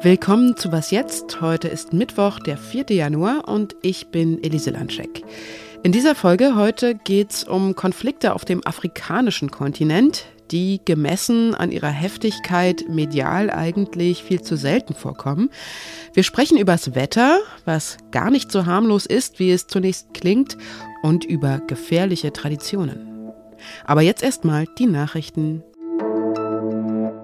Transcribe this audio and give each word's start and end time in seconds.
Willkommen 0.00 0.56
zu 0.56 0.72
Was 0.72 0.90
jetzt? 0.90 1.40
Heute 1.40 1.68
ist 1.68 1.92
Mittwoch, 1.92 2.38
der 2.38 2.56
4. 2.56 2.86
Januar 2.90 3.48
und 3.48 3.76
ich 3.82 4.08
bin 4.08 4.42
Elise 4.42 4.70
Landscheck. 4.70 5.22
In 5.82 5.92
dieser 5.92 6.14
Folge 6.14 6.54
heute 6.56 6.94
geht 6.94 7.32
es 7.32 7.44
um 7.44 7.74
Konflikte 7.74 8.34
auf 8.34 8.44
dem 8.44 8.66
afrikanischen 8.66 9.50
Kontinent, 9.50 10.24
die 10.50 10.80
gemessen 10.84 11.54
an 11.54 11.72
ihrer 11.72 11.90
Heftigkeit 11.90 12.84
medial 12.88 13.50
eigentlich 13.50 14.22
viel 14.22 14.40
zu 14.40 14.56
selten 14.56 14.94
vorkommen. 14.94 15.50
Wir 16.14 16.22
sprechen 16.22 16.58
übers 16.58 16.94
Wetter, 16.94 17.40
was 17.64 17.98
gar 18.10 18.30
nicht 18.30 18.50
so 18.50 18.66
harmlos 18.66 19.04
ist, 19.04 19.38
wie 19.38 19.50
es 19.50 19.66
zunächst 19.66 20.14
klingt, 20.14 20.56
und 21.02 21.24
über 21.24 21.60
gefährliche 21.66 22.32
Traditionen. 22.32 23.07
Aber 23.84 24.02
jetzt 24.02 24.22
erstmal 24.22 24.66
die 24.78 24.86
Nachrichten 24.86 25.62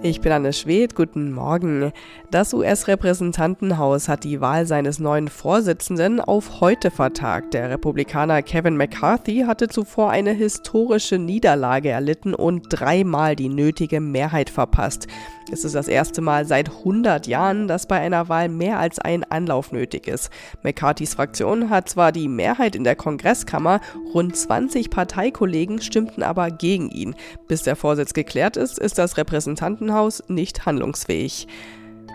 ich 0.04 0.20
bin 0.20 0.32
Anne 0.32 0.52
Schwedt, 0.52 0.94
guten 0.94 1.32
Morgen. 1.32 1.90
Das 2.30 2.52
US-Repräsentantenhaus 2.52 4.06
hat 4.06 4.22
die 4.24 4.42
Wahl 4.42 4.66
seines 4.66 4.98
neuen 4.98 5.28
Vorsitzenden 5.28 6.20
auf 6.20 6.60
heute 6.60 6.90
vertagt. 6.90 7.54
Der 7.54 7.70
Republikaner 7.70 8.42
Kevin 8.42 8.76
McCarthy 8.76 9.44
hatte 9.46 9.68
zuvor 9.68 10.10
eine 10.10 10.32
historische 10.32 11.18
Niederlage 11.18 11.88
erlitten 11.88 12.34
und 12.34 12.66
dreimal 12.68 13.34
die 13.34 13.48
nötige 13.48 14.00
Mehrheit 14.00 14.50
verpasst. 14.50 15.06
Es 15.52 15.64
ist 15.64 15.74
das 15.74 15.88
erste 15.88 16.20
Mal 16.20 16.46
seit 16.46 16.70
100 16.70 17.26
Jahren, 17.26 17.68
dass 17.68 17.86
bei 17.86 18.00
einer 18.00 18.28
Wahl 18.28 18.48
mehr 18.48 18.78
als 18.78 18.98
ein 18.98 19.24
Anlauf 19.24 19.72
nötig 19.72 20.06
ist. 20.08 20.30
McCarthys 20.62 21.14
Fraktion 21.14 21.68
hat 21.70 21.88
zwar 21.88 22.12
die 22.12 22.28
Mehrheit 22.28 22.74
in 22.74 22.84
der 22.84 22.96
Kongresskammer, 22.96 23.80
rund 24.14 24.34
20 24.36 24.90
Parteikollegen 24.90 25.80
stimmten 25.80 26.22
aber 26.22 26.50
gegen 26.50 26.90
ihn. 26.90 27.14
Bis 27.46 27.62
der 27.62 27.76
Vorsitz 27.76 28.14
geklärt 28.14 28.56
ist, 28.56 28.78
ist 28.78 28.96
das 28.96 29.18
Repräsentantenhaus 29.18 29.93
nicht 30.28 30.66
handlungsfähig. 30.66 31.46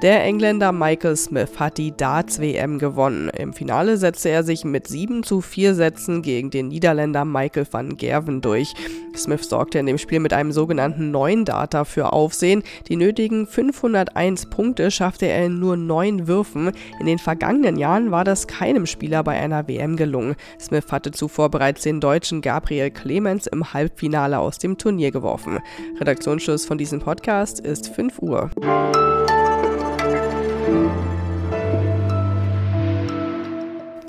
Der 0.02 0.24
Engländer 0.24 0.72
Michael 0.72 1.18
Smith 1.18 1.60
hat 1.60 1.78
die 1.78 1.92
Darts-WM 1.92 2.80
gewonnen. 2.80 3.30
Im 3.38 3.52
Finale 3.52 3.98
setzte 3.98 4.30
er 4.30 4.44
sich 4.46 4.64
mit 4.64 4.88
7 4.88 5.24
zu 5.24 5.42
4 5.42 5.76
Sätzen 5.76 6.22
gegen 6.22 6.50
den 6.50 6.70
Niederländer 6.70 7.26
Michael 7.26 7.68
van 7.70 7.98
Gerven 7.98 8.40
durch. 8.40 8.74
Smith 9.14 9.50
sorgte 9.50 9.78
in 9.78 9.88
dem 9.88 9.98
Spiel 9.98 10.22
mit 10.22 10.32
einem 10.32 10.54
sogenannten 10.54 11.12
neuen 11.12 11.44
Data 11.44 11.84
für 11.84 12.14
Aufsehen. 12.14 12.64
Die 12.88 12.96
nötigen 12.96 13.46
501 13.46 14.46
Punkte 14.46 14.90
schaffte 14.90 15.26
er 15.26 15.48
in 15.48 15.60
nur 15.60 15.76
neun 15.76 16.30
Würfen. 16.30 16.72
In 17.02 17.06
den 17.06 17.20
vergangenen 17.20 17.78
Jahren 17.78 18.10
war 18.10 18.24
das 18.24 18.48
keinem 18.48 18.86
Spieler 18.86 19.22
bei 19.26 19.38
einer 19.38 19.68
WM 19.68 19.98
gelungen. 19.98 20.36
Smith 20.62 20.94
hatte 20.94 21.12
zuvor 21.12 21.50
bereits 21.50 21.82
den 21.82 22.00
Deutschen 22.00 22.40
Gabriel 22.40 22.90
Clemens 22.90 23.48
im 23.48 23.74
Halbfinale 23.74 24.40
aus 24.40 24.60
dem 24.60 24.78
Turnier 24.78 25.12
geworfen. 25.12 25.60
Redaktionsschluss 26.00 26.66
von 26.66 26.78
diesem 26.78 27.02
Podcast 27.02 27.60
ist 27.60 27.90
5 27.90 28.20
Uhr. 28.20 28.50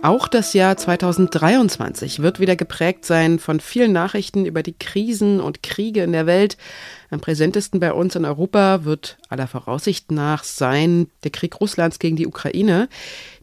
Auch 0.02 0.28
das 0.28 0.54
Jahr 0.54 0.78
2023 0.78 2.20
wird 2.20 2.40
wieder 2.40 2.56
geprägt 2.56 3.04
sein 3.04 3.38
von 3.38 3.60
vielen 3.60 3.92
Nachrichten 3.92 4.46
über 4.46 4.62
die 4.62 4.72
Krisen 4.72 5.40
und 5.40 5.62
Kriege 5.62 6.02
in 6.02 6.12
der 6.12 6.24
Welt. 6.24 6.56
Am 7.10 7.20
präsentesten 7.20 7.80
bei 7.80 7.92
uns 7.92 8.16
in 8.16 8.24
Europa 8.24 8.84
wird 8.84 9.18
aller 9.28 9.46
Voraussicht 9.46 10.10
nach 10.10 10.42
sein 10.42 11.08
der 11.22 11.30
Krieg 11.30 11.60
Russlands 11.60 11.98
gegen 11.98 12.16
die 12.16 12.26
Ukraine. 12.26 12.88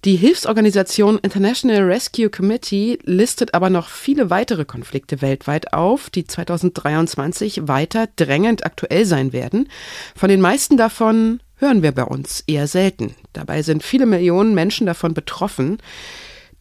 Die 0.04 0.16
Hilfsorganisation 0.16 1.20
International 1.20 1.84
Rescue 1.84 2.30
Committee 2.30 2.98
listet 3.04 3.54
aber 3.54 3.70
noch 3.70 3.90
viele 3.90 4.32
weitere 4.32 4.66
Konflikte 4.66 5.22
weltweit 5.22 5.74
auf, 5.74 6.10
die 6.10 6.26
2023 6.26 7.68
weiter 7.68 8.08
drängend 8.16 8.66
aktuell 8.66 9.06
sein 9.06 9.32
werden. 9.32 9.70
Von 10.16 10.30
den 10.30 10.42
meisten 10.42 10.76
davon 10.76 11.40
hören 11.58 11.84
wir 11.84 11.92
bei 11.92 12.04
uns 12.04 12.44
eher 12.48 12.68
selten. 12.68 13.14
Dabei 13.34 13.62
sind 13.62 13.84
viele 13.84 14.06
Millionen 14.06 14.56
Menschen 14.56 14.88
davon 14.88 15.14
betroffen. 15.14 15.78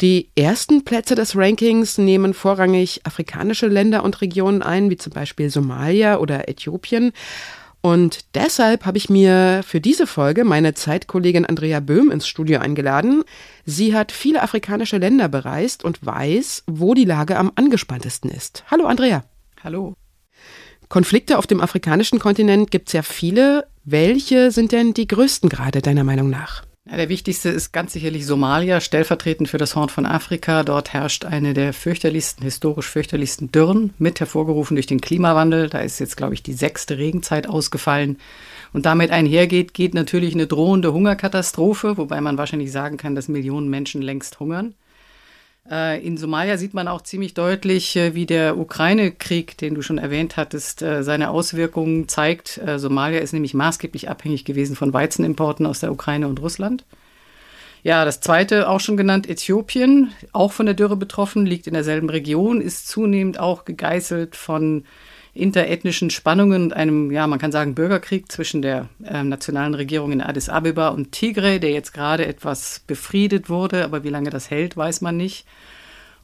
Die 0.00 0.28
ersten 0.36 0.84
Plätze 0.84 1.14
des 1.14 1.36
Rankings 1.36 1.96
nehmen 1.96 2.34
vorrangig 2.34 3.00
afrikanische 3.04 3.66
Länder 3.66 4.04
und 4.04 4.20
Regionen 4.20 4.62
ein, 4.62 4.90
wie 4.90 4.96
zum 4.96 5.12
Beispiel 5.12 5.48
Somalia 5.48 6.18
oder 6.18 6.48
Äthiopien. 6.48 7.12
Und 7.80 8.34
deshalb 8.34 8.84
habe 8.84 8.98
ich 8.98 9.08
mir 9.08 9.62
für 9.64 9.80
diese 9.80 10.06
Folge 10.06 10.44
meine 10.44 10.74
Zeitkollegin 10.74 11.46
Andrea 11.46 11.80
Böhm 11.80 12.10
ins 12.10 12.26
Studio 12.26 12.58
eingeladen. 12.58 13.22
Sie 13.64 13.94
hat 13.94 14.12
viele 14.12 14.42
afrikanische 14.42 14.98
Länder 14.98 15.28
bereist 15.28 15.84
und 15.84 16.04
weiß, 16.04 16.64
wo 16.66 16.94
die 16.94 17.04
Lage 17.04 17.38
am 17.38 17.52
angespanntesten 17.54 18.30
ist. 18.30 18.64
Hallo 18.70 18.86
Andrea. 18.86 19.24
Hallo. 19.62 19.94
Konflikte 20.88 21.38
auf 21.38 21.46
dem 21.46 21.60
afrikanischen 21.60 22.18
Kontinent 22.18 22.70
gibt 22.70 22.88
es 22.88 22.92
ja 22.92 23.02
viele. 23.02 23.66
Welche 23.88 24.50
sind 24.50 24.72
denn 24.72 24.94
die 24.94 25.06
größten 25.06 25.48
gerade 25.48 25.80
deiner 25.80 26.02
Meinung 26.02 26.28
nach? 26.28 26.64
Ja, 26.90 26.96
der 26.96 27.08
wichtigste 27.08 27.50
ist 27.50 27.70
ganz 27.70 27.92
sicherlich 27.92 28.26
Somalia, 28.26 28.80
stellvertretend 28.80 29.48
für 29.48 29.58
das 29.58 29.76
Horn 29.76 29.90
von 29.90 30.06
Afrika. 30.06 30.64
Dort 30.64 30.92
herrscht 30.92 31.24
eine 31.24 31.54
der 31.54 31.72
fürchterlichsten, 31.72 32.42
historisch 32.42 32.88
fürchterlichsten 32.88 33.52
Dürren, 33.52 33.94
mit 33.98 34.18
hervorgerufen 34.18 34.74
durch 34.74 34.88
den 34.88 35.00
Klimawandel. 35.00 35.68
Da 35.68 35.78
ist 35.78 36.00
jetzt, 36.00 36.16
glaube 36.16 36.34
ich, 36.34 36.42
die 36.42 36.54
sechste 36.54 36.98
Regenzeit 36.98 37.48
ausgefallen. 37.48 38.18
Und 38.72 38.86
damit 38.86 39.12
einhergeht, 39.12 39.72
geht 39.72 39.94
natürlich 39.94 40.34
eine 40.34 40.48
drohende 40.48 40.92
Hungerkatastrophe, 40.92 41.96
wobei 41.96 42.20
man 42.20 42.38
wahrscheinlich 42.38 42.72
sagen 42.72 42.96
kann, 42.96 43.14
dass 43.14 43.28
Millionen 43.28 43.70
Menschen 43.70 44.02
längst 44.02 44.40
hungern. 44.40 44.74
Äh, 45.70 46.04
in 46.06 46.16
Somalia 46.16 46.56
sieht 46.58 46.74
man 46.74 46.88
auch 46.88 47.02
ziemlich 47.02 47.34
deutlich, 47.34 47.96
äh, 47.96 48.14
wie 48.14 48.26
der 48.26 48.56
Ukraine-Krieg, 48.58 49.58
den 49.58 49.74
du 49.74 49.82
schon 49.82 49.98
erwähnt 49.98 50.36
hattest, 50.36 50.82
äh, 50.82 51.02
seine 51.02 51.30
Auswirkungen 51.30 52.08
zeigt. 52.08 52.60
Somalia 52.76 53.20
ist 53.20 53.32
nämlich 53.32 53.54
maßgeblich 53.54 54.08
abhängig 54.08 54.44
gewesen 54.44 54.76
von 54.76 54.92
Weizenimporten 54.92 55.66
aus 55.66 55.80
der 55.80 55.92
Ukraine 55.92 56.28
und 56.28 56.40
Russland. 56.40 56.84
Ja, 57.82 58.04
das 58.04 58.20
zweite, 58.20 58.68
auch 58.68 58.80
schon 58.80 58.96
genannt, 58.96 59.28
Äthiopien, 59.28 60.12
auch 60.32 60.52
von 60.52 60.66
der 60.66 60.74
Dürre 60.74 60.96
betroffen, 60.96 61.46
liegt 61.46 61.66
in 61.66 61.74
derselben 61.74 62.10
Region, 62.10 62.60
ist 62.60 62.88
zunehmend 62.88 63.38
auch 63.38 63.64
gegeißelt 63.64 64.34
von 64.34 64.84
interethnischen 65.36 66.10
Spannungen 66.10 66.64
und 66.64 66.72
einem, 66.72 67.10
ja, 67.10 67.26
man 67.26 67.38
kann 67.38 67.52
sagen, 67.52 67.74
Bürgerkrieg 67.74 68.30
zwischen 68.30 68.62
der 68.62 68.88
äh, 69.04 69.22
nationalen 69.22 69.74
Regierung 69.74 70.12
in 70.12 70.20
Addis 70.20 70.48
Abeba 70.48 70.88
und 70.88 71.12
Tigray, 71.12 71.60
der 71.60 71.70
jetzt 71.70 71.92
gerade 71.92 72.26
etwas 72.26 72.82
befriedet 72.86 73.48
wurde, 73.48 73.84
aber 73.84 74.04
wie 74.04 74.10
lange 74.10 74.30
das 74.30 74.50
hält, 74.50 74.76
weiß 74.76 75.00
man 75.00 75.16
nicht. 75.16 75.46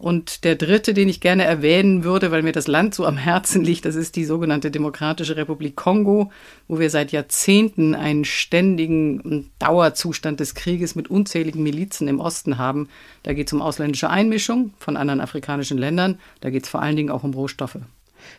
Und 0.03 0.43
der 0.43 0.57
dritte, 0.57 0.95
den 0.95 1.09
ich 1.09 1.21
gerne 1.21 1.45
erwähnen 1.45 2.03
würde, 2.03 2.33
weil 2.33 2.43
mir 2.43 2.51
das 2.51 2.67
Land 2.67 2.93
so 2.93 3.07
am 3.07 3.17
Herzen 3.17 3.63
liegt, 3.65 3.85
das 3.85 3.95
ist 3.95 4.17
die 4.17 4.25
sogenannte 4.25 4.73
Demokratische 4.73 5.37
Republik 5.37 5.77
Kongo, 5.77 6.33
wo 6.67 6.81
wir 6.81 6.91
seit 6.91 7.13
Jahrzehnten 7.13 7.95
einen 7.95 8.25
ständigen 8.25 9.53
Dauerzustand 9.61 10.41
des 10.41 10.57
Krieges 10.57 10.97
mit 10.97 11.09
unzähligen 11.09 11.63
Milizen 11.63 12.09
im 12.09 12.19
Osten 12.19 12.59
haben. 12.59 12.89
Da 13.23 13.33
geht 13.33 13.47
es 13.47 13.53
um 13.53 13.63
ausländische 13.63 14.11
Einmischung 14.11 14.75
von 14.81 14.97
anderen 14.97 15.21
afrikanischen 15.21 15.79
Ländern. 15.79 16.19
Da 16.41 16.51
geht 16.51 16.65
es 16.65 16.69
vor 16.69 16.83
allen 16.83 16.97
Dingen 16.97 17.11
auch 17.11 17.23
um 17.23 17.35
Rohstoffe. 17.35 17.79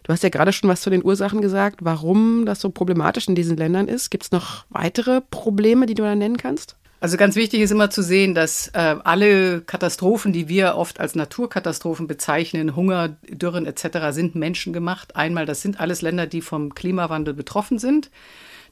Du 0.03 0.11
hast 0.11 0.23
ja 0.23 0.29
gerade 0.29 0.53
schon 0.53 0.69
was 0.69 0.81
zu 0.81 0.89
den 0.89 1.03
Ursachen 1.03 1.41
gesagt, 1.41 1.79
warum 1.81 2.45
das 2.45 2.61
so 2.61 2.69
problematisch 2.69 3.27
in 3.27 3.35
diesen 3.35 3.57
Ländern 3.57 3.88
ist. 3.88 4.09
Gibt 4.09 4.23
es 4.23 4.31
noch 4.31 4.66
weitere 4.69 5.21
Probleme, 5.21 5.85
die 5.85 5.94
du 5.94 6.03
da 6.03 6.16
nennen 6.16 6.38
kannst? 6.38 6.75
Also 7.03 7.17
ganz 7.17 7.35
wichtig 7.35 7.59
ist 7.59 7.71
immer 7.71 7.89
zu 7.89 8.01
sehen, 8.01 8.33
dass 8.33 8.69
äh, 8.69 8.95
alle 9.03 9.59
Katastrophen, 9.59 10.31
die 10.31 10.47
wir 10.47 10.75
oft 10.77 11.01
als 11.01 11.16
Naturkatastrophen 11.16 12.07
bezeichnen, 12.07 12.77
Hunger, 12.77 13.17
Dürren 13.27 13.66
etc., 13.66 14.11
sind 14.11 14.35
menschengemacht. 14.35 15.17
Einmal, 15.17 15.45
das 15.45 15.61
sind 15.61 15.81
alles 15.81 16.01
Länder, 16.01 16.27
die 16.27 16.39
vom 16.39 16.73
Klimawandel 16.73 17.33
betroffen 17.33 17.77
sind. 17.77 18.09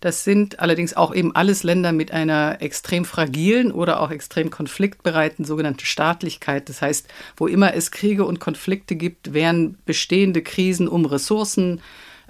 Das 0.02 0.24
sind 0.24 0.60
allerdings 0.60 0.96
auch 0.98 1.14
eben 1.14 1.36
alles 1.36 1.62
Länder 1.62 1.92
mit 1.92 2.12
einer 2.12 2.58
extrem 2.60 3.06
fragilen 3.06 3.72
oder 3.72 4.02
auch 4.02 4.10
extrem 4.10 4.50
konfliktbereiten 4.50 5.46
sogenannten 5.46 5.86
Staatlichkeit. 5.86 6.70
Das 6.70 6.82
heißt, 6.82 7.08
wo 7.38 7.46
immer 7.46 7.76
es 7.76 7.92
Kriege 7.92 8.26
und 8.26 8.40
Konflikte 8.40 8.96
gibt, 8.96 9.34
werden 9.34 9.78
bestehende 9.86 10.42
Krisen 10.42 10.88
um 10.88 11.06
Ressourcen, 11.06 11.82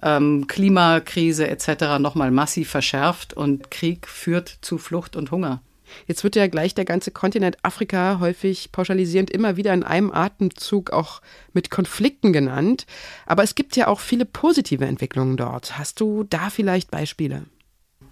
ähm, 0.04 0.48
Klimakrise 0.48 1.47
etc. 1.47 1.97
nochmal 2.00 2.29
massiv 2.29 2.70
verschärft 2.70 3.34
und 3.34 3.72
Krieg 3.72 4.06
führt 4.06 4.58
zu 4.62 4.78
Flucht 4.78 5.16
und 5.16 5.32
Hunger. 5.32 5.62
Jetzt 6.08 6.26
wird 6.26 6.35
ja 6.35 6.47
gleich 6.47 6.76
der 6.76 6.85
ganze 6.85 7.12
Kontinent 7.12 7.58
Afrika 7.64 8.18
häufig 8.20 8.73
pauschalisierend 8.73 9.29
immer 9.29 9.56
wieder 9.56 9.73
in 9.73 9.84
einem 9.84 10.12
Atemzug 10.12 10.91
auch 10.91 11.22
mit 11.53 11.70
Konflikten 11.70 12.34
genannt. 12.34 12.85
Aber 13.26 13.44
es 13.44 13.56
gibt 13.56 13.78
ja 13.78 13.88
auch 13.88 14.02
viele 14.02 14.26
positive 14.26 14.85
Entwicklungen 14.85 15.38
dort. 15.38 15.78
Hast 15.78 16.02
du 16.02 16.26
da 16.26 16.50
vielleicht 16.50 16.91
Beispiele? 16.91 17.44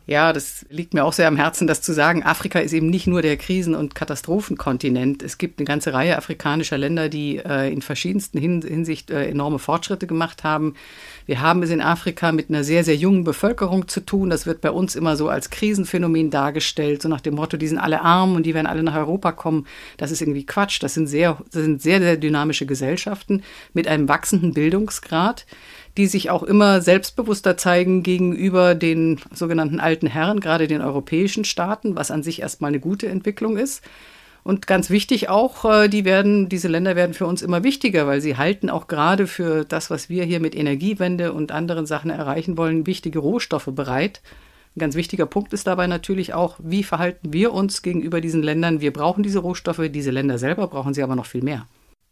Ja, 0.09 0.33
das 0.33 0.65
liegt 0.71 0.95
mir 0.95 1.05
auch 1.05 1.13
sehr 1.13 1.27
am 1.27 1.35
Herzen, 1.35 1.67
das 1.67 1.83
zu 1.83 1.93
sagen. 1.93 2.23
Afrika 2.23 2.57
ist 2.57 2.73
eben 2.73 2.89
nicht 2.89 3.05
nur 3.05 3.21
der 3.21 3.37
Krisen- 3.37 3.75
und 3.75 3.93
Katastrophenkontinent. 3.93 5.21
Es 5.21 5.37
gibt 5.37 5.59
eine 5.59 5.67
ganze 5.67 5.93
Reihe 5.93 6.17
afrikanischer 6.17 6.79
Länder, 6.79 7.09
die 7.09 7.37
äh, 7.37 7.71
in 7.71 7.83
verschiedensten 7.83 8.39
Hinsicht 8.39 9.11
äh, 9.11 9.27
enorme 9.29 9.59
Fortschritte 9.59 10.07
gemacht 10.07 10.43
haben. 10.43 10.73
Wir 11.27 11.41
haben 11.41 11.61
es 11.61 11.69
in 11.69 11.79
Afrika 11.79 12.31
mit 12.31 12.49
einer 12.49 12.63
sehr, 12.63 12.83
sehr 12.83 12.95
jungen 12.95 13.23
Bevölkerung 13.23 13.87
zu 13.87 14.03
tun. 14.03 14.31
Das 14.31 14.47
wird 14.47 14.61
bei 14.61 14.71
uns 14.71 14.95
immer 14.95 15.15
so 15.15 15.29
als 15.29 15.51
Krisenphänomen 15.51 16.31
dargestellt, 16.31 17.03
so 17.03 17.07
nach 17.07 17.21
dem 17.21 17.35
Motto, 17.35 17.57
die 17.57 17.67
sind 17.67 17.77
alle 17.77 18.01
arm 18.01 18.35
und 18.35 18.47
die 18.47 18.55
werden 18.55 18.65
alle 18.65 18.81
nach 18.81 18.95
Europa 18.95 19.31
kommen. 19.31 19.67
Das 19.97 20.09
ist 20.09 20.23
irgendwie 20.23 20.43
Quatsch. 20.43 20.81
Das 20.81 20.95
sind 20.95 21.05
sehr, 21.05 21.37
das 21.51 21.61
sind 21.61 21.83
sehr, 21.83 21.99
sehr 21.99 22.17
dynamische 22.17 22.65
Gesellschaften 22.65 23.43
mit 23.75 23.87
einem 23.87 24.09
wachsenden 24.09 24.55
Bildungsgrad 24.55 25.45
die 25.99 26.07
sich 26.07 26.29
auch 26.29 26.43
immer 26.43 26.79
selbstbewusster 26.79 27.57
zeigen 27.57 28.03
gegenüber 28.03 28.73
den 28.73 29.19
sogenannten 29.33 29.81
alten 29.81 30.07
Herren, 30.07 30.39
gerade 30.39 30.67
den 30.67 30.81
europäischen 30.81 31.43
Staaten, 31.43 31.97
was 31.97 32.09
an 32.09 32.23
sich 32.23 32.41
erstmal 32.41 32.69
eine 32.69 32.79
gute 32.79 33.09
Entwicklung 33.09 33.57
ist. 33.57 33.83
Und 34.45 34.65
ganz 34.65 34.89
wichtig 34.89 35.27
auch, 35.27 35.65
äh, 35.65 35.89
die 35.89 36.05
werden, 36.05 36.47
diese 36.47 36.69
Länder 36.69 36.95
werden 36.95 37.13
für 37.13 37.25
uns 37.25 37.41
immer 37.41 37.65
wichtiger, 37.65 38.07
weil 38.07 38.21
sie 38.21 38.37
halten 38.37 38.69
auch 38.69 38.87
gerade 38.87 39.27
für 39.27 39.65
das, 39.65 39.89
was 39.89 40.07
wir 40.07 40.23
hier 40.23 40.39
mit 40.39 40.55
Energiewende 40.55 41.33
und 41.33 41.51
anderen 41.51 41.85
Sachen 41.85 42.09
erreichen 42.09 42.57
wollen, 42.57 42.87
wichtige 42.87 43.19
Rohstoffe 43.19 43.69
bereit. 43.69 44.21
Ein 44.77 44.79
ganz 44.79 44.95
wichtiger 44.95 45.25
Punkt 45.25 45.51
ist 45.51 45.67
dabei 45.67 45.87
natürlich 45.87 46.33
auch, 46.33 46.55
wie 46.59 46.83
verhalten 46.83 47.33
wir 47.33 47.51
uns 47.51 47.81
gegenüber 47.81 48.21
diesen 48.21 48.41
Ländern? 48.41 48.79
Wir 48.79 48.93
brauchen 48.93 49.21
diese 49.21 49.39
Rohstoffe, 49.39 49.81
diese 49.89 50.11
Länder 50.11 50.37
selber 50.37 50.67
brauchen 50.67 50.93
sie 50.93 51.03
aber 51.03 51.17
noch 51.17 51.25
viel 51.25 51.43
mehr. 51.43 51.67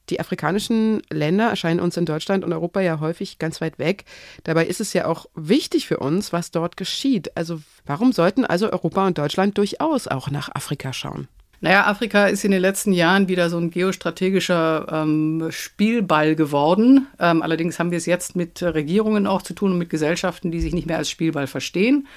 Die 0.10 0.20
afrikanischen 0.20 1.02
Länder 1.10 1.50
erscheinen 1.50 1.80
uns 1.80 1.98
in 1.98 2.06
Deutschland 2.06 2.44
und 2.44 2.54
Europa 2.54 2.80
ja 2.82 3.00
häufig 3.00 3.40
ganz 3.40 3.62
weit 3.62 3.80
weg. 3.80 4.06
Dabei 4.44 4.66
ist 4.66 4.82
es 4.82 4.94
ja 4.94 5.06
auch 5.06 5.28
wichtig 5.36 5.88
für 5.88 5.98
uns, 5.98 6.32
was 6.34 6.52
dort 6.52 6.78
geschieht. 6.78 7.36
Also 7.36 7.62
warum 7.86 8.12
sollten 8.14 8.46
also 8.46 8.72
Europa 8.72 9.08
und 9.08 9.18
Deutschland 9.18 9.58
durchaus 9.58 10.08
auch 10.08 10.30
nach 10.32 10.50
Afrika 10.54 10.94
schauen? 10.94 11.28
Naja, 11.60 11.88
Afrika 11.88 12.28
ist 12.28 12.46
in 12.46 12.52
den 12.52 12.62
letzten 12.62 12.92
Jahren 12.92 13.28
wieder 13.28 13.50
so 13.50 13.58
ein 13.58 13.72
geostrategischer 13.72 14.86
ähm, 14.92 15.48
Spielball 15.50 16.36
geworden. 16.36 17.08
Ähm, 17.20 17.42
allerdings 17.42 17.80
haben 17.80 17.90
wir 17.90 17.98
es 17.98 18.06
jetzt 18.06 18.36
mit 18.36 18.62
Regierungen 18.62 19.26
auch 19.26 19.42
zu 19.42 19.56
tun 19.56 19.72
und 19.72 19.80
mit 19.80 19.90
Gesellschaften, 19.90 20.52
die 20.52 20.62
sich 20.62 20.74
nicht 20.74 20.86
mehr 20.86 20.98
als 20.98 21.10
Spielball 21.10 21.48
verstehen. 21.48 22.08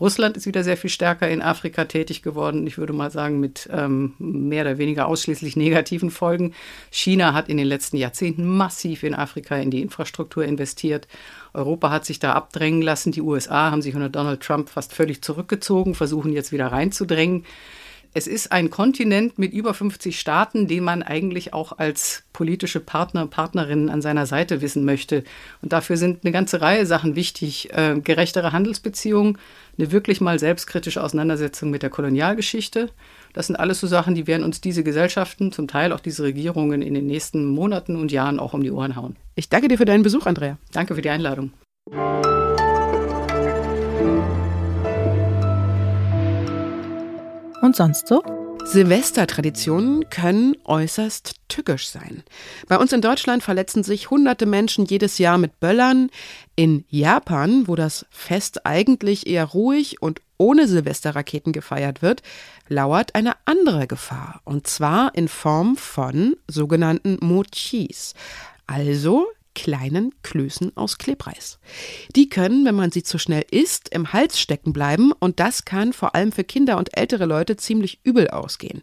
Russland 0.00 0.36
ist 0.36 0.46
wieder 0.46 0.64
sehr 0.64 0.78
viel 0.78 0.90
stärker 0.90 1.28
in 1.28 1.42
Afrika 1.42 1.84
tätig 1.84 2.22
geworden. 2.22 2.66
Ich 2.66 2.78
würde 2.78 2.94
mal 2.94 3.10
sagen, 3.10 3.38
mit 3.38 3.68
ähm, 3.70 4.14
mehr 4.18 4.62
oder 4.62 4.78
weniger 4.78 5.06
ausschließlich 5.06 5.56
negativen 5.56 6.10
Folgen. 6.10 6.54
China 6.90 7.34
hat 7.34 7.48
in 7.48 7.58
den 7.58 7.66
letzten 7.66 7.98
Jahrzehnten 7.98 8.46
massiv 8.46 9.02
in 9.02 9.14
Afrika 9.14 9.56
in 9.56 9.70
die 9.70 9.82
Infrastruktur 9.82 10.44
investiert. 10.44 11.06
Europa 11.52 11.90
hat 11.90 12.06
sich 12.06 12.18
da 12.18 12.32
abdrängen 12.32 12.80
lassen. 12.80 13.12
Die 13.12 13.20
USA 13.20 13.70
haben 13.70 13.82
sich 13.82 13.94
unter 13.94 14.08
Donald 14.08 14.40
Trump 14.40 14.70
fast 14.70 14.94
völlig 14.94 15.22
zurückgezogen, 15.22 15.94
versuchen 15.94 16.32
jetzt 16.32 16.52
wieder 16.52 16.68
reinzudrängen 16.68 17.44
es 18.12 18.26
ist 18.26 18.50
ein 18.50 18.70
Kontinent 18.70 19.38
mit 19.38 19.52
über 19.52 19.72
50 19.72 20.18
Staaten, 20.18 20.66
den 20.66 20.82
man 20.82 21.02
eigentlich 21.02 21.54
auch 21.54 21.78
als 21.78 22.24
politische 22.32 22.80
Partner, 22.80 23.26
Partnerinnen 23.26 23.88
an 23.88 24.02
seiner 24.02 24.26
Seite 24.26 24.60
wissen 24.60 24.84
möchte. 24.84 25.22
Und 25.62 25.72
dafür 25.72 25.96
sind 25.96 26.24
eine 26.24 26.32
ganze 26.32 26.60
Reihe 26.60 26.86
Sachen 26.86 27.14
wichtig. 27.14 27.72
Äh, 27.72 28.00
gerechtere 28.00 28.52
Handelsbeziehungen, 28.52 29.38
eine 29.78 29.92
wirklich 29.92 30.20
mal 30.20 30.38
selbstkritische 30.38 31.02
Auseinandersetzung 31.02 31.70
mit 31.70 31.82
der 31.82 31.90
Kolonialgeschichte. 31.90 32.90
Das 33.32 33.46
sind 33.46 33.56
alles 33.56 33.78
so 33.78 33.86
Sachen, 33.86 34.14
die 34.16 34.26
werden 34.26 34.44
uns 34.44 34.60
diese 34.60 34.82
Gesellschaften, 34.82 35.52
zum 35.52 35.68
Teil 35.68 35.92
auch 35.92 36.00
diese 36.00 36.24
Regierungen 36.24 36.82
in 36.82 36.94
den 36.94 37.06
nächsten 37.06 37.46
Monaten 37.46 37.94
und 37.96 38.10
Jahren 38.10 38.40
auch 38.40 38.54
um 38.54 38.62
die 38.62 38.72
Ohren 38.72 38.96
hauen. 38.96 39.16
Ich 39.36 39.48
danke 39.48 39.68
dir 39.68 39.78
für 39.78 39.84
deinen 39.84 40.02
Besuch, 40.02 40.26
Andrea. 40.26 40.58
Danke 40.72 40.96
für 40.96 41.02
die 41.02 41.10
Einladung. 41.10 41.52
Und 47.60 47.76
sonst 47.76 48.08
so? 48.08 48.22
Silvestertraditionen 48.64 50.08
können 50.10 50.54
äußerst 50.64 51.34
tückisch 51.48 51.88
sein. 51.88 52.22
Bei 52.68 52.78
uns 52.78 52.92
in 52.92 53.00
Deutschland 53.00 53.42
verletzen 53.42 53.82
sich 53.82 54.10
hunderte 54.10 54.46
Menschen 54.46 54.84
jedes 54.84 55.18
Jahr 55.18 55.38
mit 55.38 55.60
Böllern. 55.60 56.10
In 56.56 56.84
Japan, 56.88 57.68
wo 57.68 57.74
das 57.74 58.06
Fest 58.10 58.66
eigentlich 58.66 59.26
eher 59.26 59.44
ruhig 59.44 60.00
und 60.00 60.20
ohne 60.38 60.68
Silvesterraketen 60.68 61.52
gefeiert 61.52 62.00
wird, 62.00 62.22
lauert 62.68 63.14
eine 63.14 63.34
andere 63.44 63.86
Gefahr, 63.86 64.40
und 64.44 64.66
zwar 64.66 65.14
in 65.14 65.28
Form 65.28 65.76
von 65.76 66.36
sogenannten 66.46 67.18
Mochis, 67.20 68.14
also 68.66 69.26
kleinen 69.62 70.14
Klößen 70.22 70.74
aus 70.74 70.96
Klebreis. 70.96 71.58
Die 72.16 72.30
können, 72.30 72.64
wenn 72.64 72.74
man 72.74 72.90
sie 72.90 73.02
zu 73.02 73.18
schnell 73.18 73.44
isst, 73.50 73.90
im 73.90 74.14
Hals 74.14 74.40
stecken 74.40 74.72
bleiben 74.72 75.12
und 75.12 75.38
das 75.38 75.66
kann 75.66 75.92
vor 75.92 76.14
allem 76.14 76.32
für 76.32 76.44
Kinder 76.44 76.78
und 76.78 76.96
ältere 76.96 77.26
Leute 77.26 77.58
ziemlich 77.58 78.00
übel 78.02 78.28
ausgehen. 78.28 78.82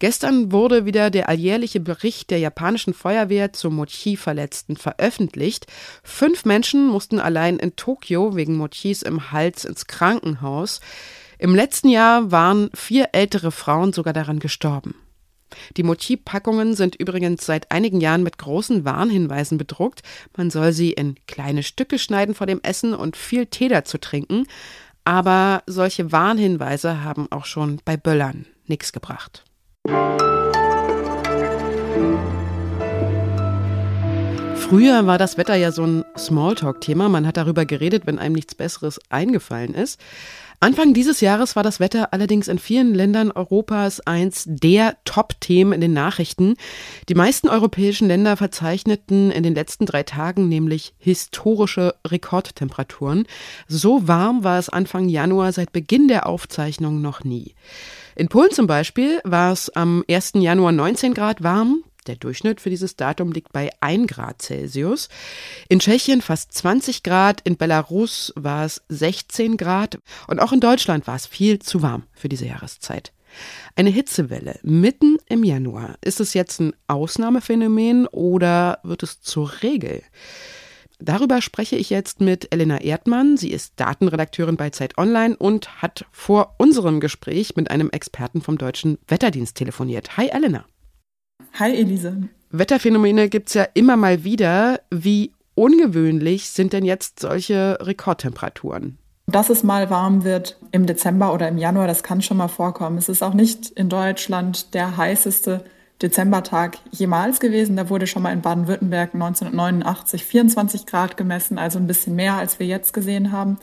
Gestern 0.00 0.52
wurde 0.52 0.84
wieder 0.84 1.08
der 1.08 1.30
alljährliche 1.30 1.80
Bericht 1.80 2.30
der 2.30 2.40
japanischen 2.40 2.92
Feuerwehr 2.92 3.54
zu 3.54 3.70
Mochi-Verletzten 3.70 4.76
veröffentlicht. 4.76 5.66
Fünf 6.02 6.44
Menschen 6.44 6.88
mussten 6.88 7.18
allein 7.18 7.58
in 7.58 7.74
Tokio 7.74 8.36
wegen 8.36 8.56
Mochis 8.56 9.00
im 9.00 9.32
Hals 9.32 9.64
ins 9.64 9.86
Krankenhaus. 9.86 10.82
Im 11.38 11.54
letzten 11.54 11.88
Jahr 11.88 12.30
waren 12.30 12.68
vier 12.74 13.10
ältere 13.12 13.50
Frauen 13.50 13.94
sogar 13.94 14.12
daran 14.12 14.40
gestorben. 14.40 14.94
Die 15.76 15.82
Mochi-Packungen 15.82 16.74
sind 16.74 16.94
übrigens 16.96 17.46
seit 17.46 17.70
einigen 17.70 18.00
Jahren 18.00 18.22
mit 18.22 18.38
großen 18.38 18.84
Warnhinweisen 18.84 19.58
bedruckt. 19.58 20.02
Man 20.36 20.50
soll 20.50 20.72
sie 20.72 20.92
in 20.92 21.16
kleine 21.26 21.62
Stücke 21.62 21.98
schneiden 21.98 22.34
vor 22.34 22.46
dem 22.46 22.60
Essen 22.62 22.94
und 22.94 23.16
viel 23.16 23.46
Tee 23.46 23.68
dazu 23.68 23.98
trinken. 23.98 24.46
Aber 25.04 25.62
solche 25.66 26.12
Warnhinweise 26.12 27.02
haben 27.02 27.26
auch 27.30 27.44
schon 27.44 27.80
bei 27.84 27.96
Böllern 27.96 28.46
nichts 28.66 28.92
gebracht. 28.92 29.44
Früher 34.72 35.06
war 35.06 35.18
das 35.18 35.36
Wetter 35.36 35.54
ja 35.54 35.70
so 35.70 35.82
ein 35.82 36.02
Smalltalk-Thema. 36.16 37.10
Man 37.10 37.26
hat 37.26 37.36
darüber 37.36 37.66
geredet, 37.66 38.06
wenn 38.06 38.18
einem 38.18 38.34
nichts 38.34 38.54
Besseres 38.54 38.98
eingefallen 39.10 39.74
ist. 39.74 40.00
Anfang 40.60 40.94
dieses 40.94 41.20
Jahres 41.20 41.56
war 41.56 41.62
das 41.62 41.78
Wetter 41.78 42.14
allerdings 42.14 42.48
in 42.48 42.58
vielen 42.58 42.94
Ländern 42.94 43.32
Europas 43.32 44.00
eins 44.00 44.44
der 44.46 44.96
Top-Themen 45.04 45.74
in 45.74 45.82
den 45.82 45.92
Nachrichten. 45.92 46.54
Die 47.10 47.14
meisten 47.14 47.50
europäischen 47.50 48.08
Länder 48.08 48.38
verzeichneten 48.38 49.30
in 49.30 49.42
den 49.42 49.54
letzten 49.54 49.84
drei 49.84 50.04
Tagen 50.04 50.48
nämlich 50.48 50.94
historische 50.96 51.94
Rekordtemperaturen. 52.06 53.26
So 53.68 54.08
warm 54.08 54.42
war 54.42 54.58
es 54.58 54.70
Anfang 54.70 55.10
Januar 55.10 55.52
seit 55.52 55.72
Beginn 55.72 56.08
der 56.08 56.26
Aufzeichnung 56.26 57.02
noch 57.02 57.24
nie. 57.24 57.54
In 58.16 58.28
Polen 58.28 58.52
zum 58.52 58.66
Beispiel 58.66 59.20
war 59.24 59.52
es 59.52 59.68
am 59.68 60.02
1. 60.08 60.32
Januar 60.36 60.72
19 60.72 61.12
Grad 61.12 61.42
warm, 61.42 61.84
der 62.06 62.16
Durchschnitt 62.16 62.60
für 62.60 62.70
dieses 62.70 62.96
Datum 62.96 63.32
liegt 63.32 63.52
bei 63.52 63.70
1 63.80 64.06
Grad 64.06 64.42
Celsius. 64.42 65.08
In 65.68 65.78
Tschechien 65.78 66.22
fast 66.22 66.52
20 66.52 67.02
Grad, 67.02 67.40
in 67.42 67.56
Belarus 67.56 68.32
war 68.36 68.64
es 68.64 68.82
16 68.88 69.56
Grad 69.56 69.98
und 70.26 70.40
auch 70.40 70.52
in 70.52 70.60
Deutschland 70.60 71.06
war 71.06 71.16
es 71.16 71.26
viel 71.26 71.58
zu 71.58 71.82
warm 71.82 72.04
für 72.14 72.28
diese 72.28 72.46
Jahreszeit. 72.46 73.12
Eine 73.76 73.90
Hitzewelle 73.90 74.60
mitten 74.62 75.16
im 75.28 75.44
Januar. 75.44 75.96
Ist 76.02 76.20
es 76.20 76.34
jetzt 76.34 76.60
ein 76.60 76.74
Ausnahmephänomen 76.86 78.06
oder 78.06 78.80
wird 78.82 79.02
es 79.02 79.22
zur 79.22 79.62
Regel? 79.62 80.02
Darüber 80.98 81.42
spreche 81.42 81.76
ich 81.76 81.90
jetzt 81.90 82.20
mit 82.20 82.52
Elena 82.52 82.80
Erdmann. 82.80 83.36
Sie 83.36 83.50
ist 83.50 83.72
Datenredakteurin 83.76 84.56
bei 84.56 84.70
Zeit 84.70 84.98
Online 84.98 85.36
und 85.36 85.82
hat 85.82 86.04
vor 86.12 86.54
unserem 86.58 87.00
Gespräch 87.00 87.56
mit 87.56 87.70
einem 87.70 87.90
Experten 87.90 88.40
vom 88.40 88.56
Deutschen 88.56 88.98
Wetterdienst 89.08 89.56
telefoniert. 89.56 90.16
Hi 90.16 90.28
Elena. 90.28 90.64
Hi 91.58 91.74
Elise. 91.74 92.28
Wetterphänomene 92.50 93.28
gibt 93.28 93.48
es 93.48 93.54
ja 93.54 93.66
immer 93.74 93.96
mal 93.96 94.24
wieder. 94.24 94.80
Wie 94.90 95.32
ungewöhnlich 95.54 96.48
sind 96.48 96.72
denn 96.72 96.84
jetzt 96.84 97.20
solche 97.20 97.78
Rekordtemperaturen? 97.80 98.98
Dass 99.26 99.50
es 99.50 99.62
mal 99.62 99.90
warm 99.90 100.24
wird 100.24 100.58
im 100.72 100.86
Dezember 100.86 101.32
oder 101.32 101.48
im 101.48 101.58
Januar, 101.58 101.86
das 101.86 102.02
kann 102.02 102.22
schon 102.22 102.36
mal 102.36 102.48
vorkommen. 102.48 102.98
Es 102.98 103.08
ist 103.08 103.22
auch 103.22 103.34
nicht 103.34 103.70
in 103.70 103.88
Deutschland 103.88 104.74
der 104.74 104.96
heißeste 104.96 105.64
Dezembertag 106.00 106.78
jemals 106.90 107.38
gewesen. 107.38 107.76
Da 107.76 107.88
wurde 107.88 108.06
schon 108.06 108.22
mal 108.22 108.32
in 108.32 108.40
Baden-Württemberg 108.40 109.14
1989 109.14 110.24
24 110.24 110.86
Grad 110.86 111.16
gemessen, 111.16 111.58
also 111.58 111.78
ein 111.78 111.86
bisschen 111.86 112.16
mehr, 112.16 112.34
als 112.34 112.58
wir 112.58 112.66
jetzt 112.66 112.92
gesehen 112.92 113.30
haben. 113.30 113.58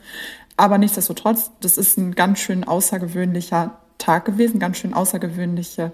Aber 0.56 0.78
nichtsdestotrotz, 0.78 1.50
das 1.60 1.76
ist 1.76 1.98
ein 1.98 2.14
ganz 2.14 2.38
schön 2.38 2.64
außergewöhnlicher 2.64 3.78
Tag 3.98 4.24
gewesen, 4.24 4.58
ganz 4.58 4.78
schön 4.78 4.94
außergewöhnliche 4.94 5.92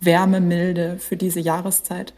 Wärme, 0.00 0.40
Milde 0.40 0.98
für 0.98 1.16
diese 1.16 1.40
Jahreszeit. 1.40 2.14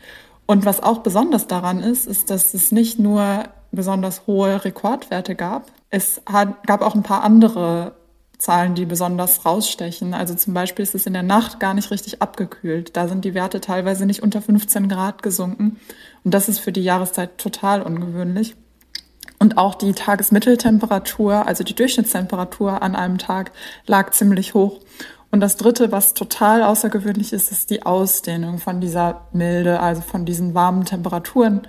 Und 0.46 0.64
was 0.64 0.82
auch 0.82 0.98
besonders 0.98 1.46
daran 1.46 1.80
ist, 1.80 2.06
ist, 2.06 2.30
dass 2.30 2.54
es 2.54 2.72
nicht 2.72 2.98
nur 2.98 3.44
besonders 3.72 4.26
hohe 4.26 4.64
Rekordwerte 4.64 5.34
gab, 5.36 5.70
es 5.90 6.22
hat, 6.26 6.66
gab 6.66 6.82
auch 6.82 6.94
ein 6.94 7.02
paar 7.02 7.22
andere 7.22 7.94
Zahlen, 8.38 8.74
die 8.74 8.86
besonders 8.86 9.44
rausstechen. 9.44 10.14
Also 10.14 10.34
zum 10.34 10.54
Beispiel 10.54 10.82
ist 10.82 10.94
es 10.94 11.06
in 11.06 11.12
der 11.12 11.22
Nacht 11.22 11.60
gar 11.60 11.74
nicht 11.74 11.90
richtig 11.90 12.22
abgekühlt. 12.22 12.96
Da 12.96 13.06
sind 13.06 13.24
die 13.24 13.34
Werte 13.34 13.60
teilweise 13.60 14.06
nicht 14.06 14.22
unter 14.22 14.40
15 14.40 14.88
Grad 14.88 15.22
gesunken. 15.22 15.78
Und 16.24 16.32
das 16.32 16.48
ist 16.48 16.60
für 16.60 16.72
die 16.72 16.82
Jahreszeit 16.82 17.38
total 17.38 17.82
ungewöhnlich. 17.82 18.54
Und 19.38 19.58
auch 19.58 19.74
die 19.74 19.92
Tagesmitteltemperatur, 19.92 21.46
also 21.46 21.64
die 21.64 21.74
Durchschnittstemperatur 21.74 22.82
an 22.82 22.94
einem 22.94 23.18
Tag, 23.18 23.52
lag 23.86 24.12
ziemlich 24.12 24.54
hoch. 24.54 24.80
Und 25.30 25.40
das 25.40 25.56
Dritte, 25.56 25.92
was 25.92 26.14
total 26.14 26.62
außergewöhnlich 26.62 27.32
ist, 27.32 27.52
ist 27.52 27.70
die 27.70 27.84
Ausdehnung 27.84 28.58
von 28.58 28.80
dieser 28.80 29.26
Milde, 29.32 29.80
also 29.80 30.02
von 30.02 30.24
diesen 30.24 30.54
warmen 30.54 30.84
Temperaturen. 30.84 31.62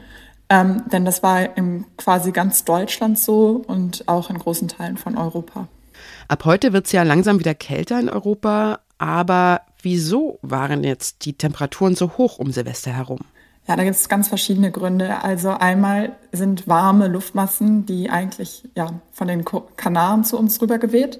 Ähm, 0.50 0.84
denn 0.92 1.06
das 1.06 1.22
war 1.22 1.58
in 1.58 1.86
quasi 1.96 2.32
ganz 2.32 2.66
Deutschland 2.66 3.20
so 3.20 3.64
und 3.68 4.08
auch 4.08 4.30
in 4.30 4.38
großen 4.38 4.68
Teilen 4.68 4.98
von 4.98 5.18
Europa. 5.18 5.68
Ab 6.28 6.46
heute 6.46 6.74
wird 6.74 6.88
es 6.88 6.92
ja 6.92 7.04
langsam 7.04 7.40
wieder 7.40 7.54
kälter 7.54 8.00
in 8.00 8.10
Europa. 8.10 8.80
Aber 8.98 9.62
wieso 9.82 10.40
waren 10.42 10.84
jetzt 10.84 11.26
die 11.26 11.34
Temperaturen 11.34 11.96
so 11.96 12.18
hoch 12.18 12.40
um 12.40 12.52
Silvester 12.52 12.92
herum? 12.92 13.20
Ja, 13.68 13.76
da 13.76 13.84
gibt 13.84 13.96
es 13.96 14.10
ganz 14.10 14.28
verschiedene 14.28 14.72
Gründe. 14.72 15.24
Also 15.24 15.52
einmal 15.52 16.16
sind 16.32 16.68
warme 16.68 17.08
Luftmassen, 17.08 17.86
die 17.86 18.10
eigentlich 18.10 18.68
ja, 18.76 18.92
von 19.12 19.28
den 19.28 19.46
Kanaren 19.46 20.24
zu 20.24 20.38
uns 20.38 20.62
rübergeweht 20.62 21.20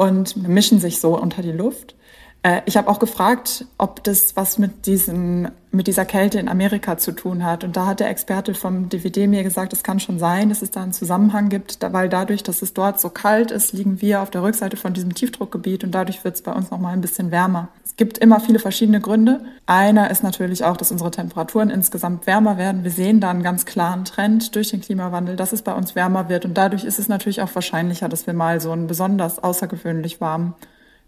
und 0.00 0.48
mischen 0.48 0.80
sich 0.80 0.98
so 0.98 1.14
unter 1.18 1.42
die 1.42 1.52
Luft. 1.52 1.94
Äh, 2.42 2.62
ich 2.64 2.76
habe 2.76 2.88
auch 2.88 2.98
gefragt, 2.98 3.66
ob 3.76 4.02
das 4.04 4.36
was 4.36 4.58
mit, 4.58 4.86
diesem, 4.86 5.48
mit 5.70 5.86
dieser 5.86 6.04
Kälte 6.04 6.38
in 6.38 6.48
Amerika 6.48 6.96
zu 6.96 7.12
tun 7.12 7.44
hat. 7.44 7.64
Und 7.64 7.76
da 7.76 7.86
hat 7.86 8.00
der 8.00 8.08
Experte 8.08 8.54
vom 8.54 8.88
DVD 8.88 9.26
mir 9.26 9.42
gesagt, 9.42 9.72
es 9.72 9.82
kann 9.82 10.00
schon 10.00 10.18
sein, 10.18 10.48
dass 10.48 10.62
es 10.62 10.70
da 10.70 10.82
einen 10.82 10.92
Zusammenhang 10.92 11.48
gibt, 11.48 11.78
weil 11.92 12.08
dadurch, 12.08 12.42
dass 12.42 12.62
es 12.62 12.72
dort 12.72 13.00
so 13.00 13.10
kalt 13.10 13.50
ist, 13.50 13.72
liegen 13.72 14.00
wir 14.00 14.22
auf 14.22 14.30
der 14.30 14.42
Rückseite 14.42 14.76
von 14.76 14.94
diesem 14.94 15.14
Tiefdruckgebiet 15.14 15.84
und 15.84 15.92
dadurch 15.92 16.24
wird 16.24 16.36
es 16.36 16.42
bei 16.42 16.52
uns 16.52 16.70
nochmal 16.70 16.94
ein 16.94 17.02
bisschen 17.02 17.30
wärmer. 17.30 17.68
Es 17.84 17.96
gibt 17.96 18.16
immer 18.16 18.40
viele 18.40 18.58
verschiedene 18.58 19.00
Gründe. 19.00 19.42
Einer 19.66 20.10
ist 20.10 20.22
natürlich 20.22 20.64
auch, 20.64 20.76
dass 20.78 20.92
unsere 20.92 21.10
Temperaturen 21.10 21.68
insgesamt 21.68 22.26
wärmer 22.26 22.56
werden. 22.56 22.84
Wir 22.84 22.90
sehen 22.90 23.20
da 23.20 23.30
einen 23.30 23.42
ganz 23.42 23.66
klaren 23.66 24.06
Trend 24.06 24.54
durch 24.54 24.70
den 24.70 24.80
Klimawandel, 24.80 25.36
dass 25.36 25.52
es 25.52 25.60
bei 25.60 25.74
uns 25.74 25.94
wärmer 25.94 26.30
wird. 26.30 26.46
Und 26.46 26.54
dadurch 26.54 26.84
ist 26.84 26.98
es 26.98 27.08
natürlich 27.08 27.42
auch 27.42 27.54
wahrscheinlicher, 27.54 28.08
dass 28.08 28.26
wir 28.26 28.32
mal 28.32 28.60
so 28.60 28.70
einen 28.72 28.86
besonders 28.86 29.42
außergewöhnlich 29.42 30.22
warmen 30.22 30.54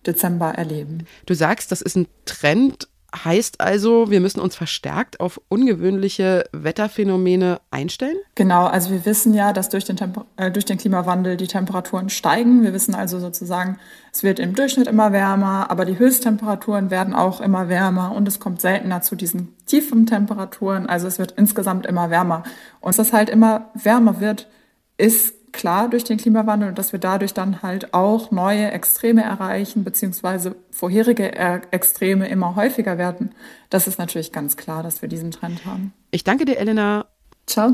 Dezember 0.06 0.50
erleben. 0.54 1.06
Du 1.26 1.34
sagst, 1.34 1.72
das 1.72 1.82
ist 1.82 1.96
ein 1.96 2.06
Trend. 2.24 2.88
Heißt 3.14 3.60
also, 3.60 4.10
wir 4.10 4.20
müssen 4.20 4.40
uns 4.40 4.56
verstärkt 4.56 5.20
auf 5.20 5.38
ungewöhnliche 5.48 6.44
Wetterphänomene 6.52 7.60
einstellen? 7.70 8.16
Genau, 8.36 8.64
also 8.64 8.90
wir 8.90 9.04
wissen 9.04 9.34
ja, 9.34 9.52
dass 9.52 9.68
durch 9.68 9.84
den, 9.84 9.98
Temper 9.98 10.24
äh, 10.38 10.50
durch 10.50 10.64
den 10.64 10.78
Klimawandel 10.78 11.36
die 11.36 11.46
Temperaturen 11.46 12.08
steigen. 12.08 12.62
Wir 12.62 12.72
wissen 12.72 12.94
also 12.94 13.20
sozusagen, 13.20 13.78
es 14.14 14.22
wird 14.22 14.38
im 14.38 14.54
Durchschnitt 14.54 14.86
immer 14.86 15.12
wärmer, 15.12 15.70
aber 15.70 15.84
die 15.84 15.98
Höchsttemperaturen 15.98 16.90
werden 16.90 17.12
auch 17.12 17.42
immer 17.42 17.68
wärmer 17.68 18.14
und 18.14 18.26
es 18.28 18.40
kommt 18.40 18.62
seltener 18.62 19.02
zu 19.02 19.14
diesen 19.14 19.54
tiefen 19.66 20.06
Temperaturen. 20.06 20.86
Also 20.86 21.06
es 21.06 21.18
wird 21.18 21.32
insgesamt 21.32 21.84
immer 21.84 22.08
wärmer. 22.08 22.44
Und 22.80 22.98
dass 22.98 23.08
es 23.08 23.12
halt 23.12 23.28
immer 23.28 23.68
wärmer 23.74 24.20
wird, 24.20 24.48
ist 24.96 25.34
klar 25.52 25.88
durch 25.88 26.04
den 26.04 26.18
Klimawandel 26.18 26.70
und 26.70 26.78
dass 26.78 26.92
wir 26.92 26.98
dadurch 26.98 27.34
dann 27.34 27.62
halt 27.62 27.94
auch 27.94 28.30
neue 28.30 28.70
Extreme 28.70 29.22
erreichen, 29.22 29.84
beziehungsweise 29.84 30.56
vorherige 30.70 31.32
Extreme 31.70 32.28
immer 32.28 32.56
häufiger 32.56 32.98
werden, 32.98 33.34
das 33.70 33.86
ist 33.86 33.98
natürlich 33.98 34.32
ganz 34.32 34.56
klar, 34.56 34.82
dass 34.82 35.02
wir 35.02 35.08
diesen 35.08 35.30
Trend 35.30 35.64
haben. 35.64 35.92
Ich 36.10 36.24
danke 36.24 36.44
dir, 36.44 36.58
Elena. 36.58 37.06
Ciao. 37.46 37.72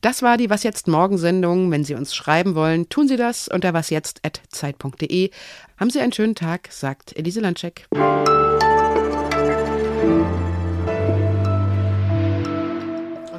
Das 0.00 0.22
war 0.22 0.36
die 0.36 0.50
Was 0.50 0.62
jetzt 0.62 0.88
Morgensendung. 0.88 1.70
Wenn 1.70 1.84
Sie 1.84 1.94
uns 1.94 2.14
schreiben 2.14 2.54
wollen, 2.54 2.88
tun 2.88 3.08
Sie 3.08 3.16
das 3.16 3.48
unter 3.48 3.72
wasjetzt.zeit.de. 3.72 5.30
Haben 5.78 5.90
Sie 5.90 6.00
einen 6.00 6.12
schönen 6.12 6.34
Tag, 6.34 6.68
sagt 6.70 7.16
Elise 7.16 7.40
Landscheck. 7.40 7.86
Und 7.90 8.00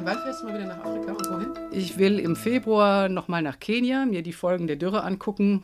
wann 0.04 0.18
fährst 0.22 0.42
du 0.42 0.46
mal 0.46 0.54
wieder 0.54 0.66
nach 0.66 0.84
Afrika? 0.84 1.07
Ich 1.78 1.96
will 1.96 2.18
im 2.18 2.34
Februar 2.34 3.08
nochmal 3.08 3.40
nach 3.40 3.60
Kenia, 3.60 4.04
mir 4.04 4.22
die 4.22 4.32
Folgen 4.32 4.66
der 4.66 4.74
Dürre 4.74 5.04
angucken. 5.04 5.62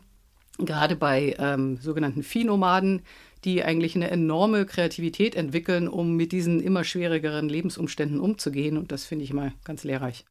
Gerade 0.57 0.95
bei 0.95 1.35
ähm, 1.37 1.75
sogenannten 1.75 2.23
Viehnomaden, 2.23 3.01
die 3.43 3.65
eigentlich 3.65 3.97
eine 3.97 4.09
enorme 4.09 4.65
Kreativität 4.65 5.35
entwickeln, 5.35 5.89
um 5.89 6.15
mit 6.15 6.31
diesen 6.31 6.61
immer 6.61 6.85
schwierigeren 6.85 7.49
Lebensumständen 7.49 8.21
umzugehen. 8.21 8.77
Und 8.77 8.93
das 8.93 9.03
finde 9.03 9.25
ich 9.25 9.33
mal 9.33 9.51
ganz 9.65 9.83
lehrreich. 9.83 10.23